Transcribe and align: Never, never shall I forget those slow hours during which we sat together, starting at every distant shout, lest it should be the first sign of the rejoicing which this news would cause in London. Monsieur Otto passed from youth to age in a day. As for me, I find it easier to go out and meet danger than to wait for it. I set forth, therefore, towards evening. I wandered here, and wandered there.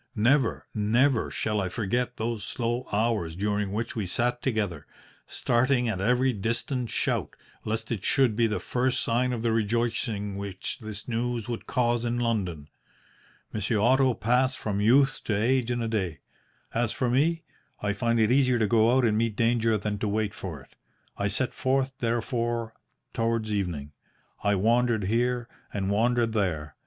Never, 0.15 0.65
never 0.73 1.29
shall 1.29 1.61
I 1.61 1.69
forget 1.69 2.17
those 2.17 2.43
slow 2.43 2.87
hours 2.91 3.35
during 3.35 3.71
which 3.71 3.95
we 3.95 4.07
sat 4.07 4.41
together, 4.41 4.87
starting 5.27 5.87
at 5.87 6.01
every 6.01 6.33
distant 6.33 6.89
shout, 6.89 7.35
lest 7.65 7.91
it 7.91 8.03
should 8.03 8.35
be 8.35 8.47
the 8.47 8.59
first 8.59 9.01
sign 9.01 9.31
of 9.31 9.43
the 9.43 9.51
rejoicing 9.51 10.37
which 10.37 10.79
this 10.79 11.07
news 11.07 11.47
would 11.47 11.67
cause 11.67 12.03
in 12.03 12.17
London. 12.17 12.67
Monsieur 13.53 13.77
Otto 13.79 14.15
passed 14.15 14.57
from 14.57 14.81
youth 14.81 15.21
to 15.25 15.39
age 15.39 15.69
in 15.69 15.83
a 15.83 15.87
day. 15.87 16.21
As 16.73 16.91
for 16.91 17.07
me, 17.07 17.43
I 17.79 17.93
find 17.93 18.19
it 18.19 18.31
easier 18.31 18.57
to 18.57 18.65
go 18.65 18.97
out 18.97 19.05
and 19.05 19.15
meet 19.15 19.35
danger 19.35 19.77
than 19.77 19.99
to 19.99 20.07
wait 20.07 20.33
for 20.33 20.61
it. 20.63 20.73
I 21.15 21.27
set 21.27 21.53
forth, 21.53 21.93
therefore, 21.99 22.73
towards 23.13 23.53
evening. 23.53 23.91
I 24.43 24.55
wandered 24.55 25.03
here, 25.03 25.47
and 25.71 25.91
wandered 25.91 26.31
there. 26.33 26.75